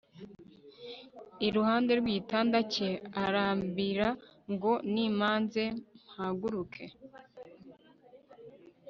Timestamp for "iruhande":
1.47-1.91